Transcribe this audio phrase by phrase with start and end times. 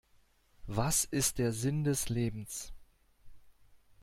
[0.65, 2.73] Was ist der Sinn des Lebens?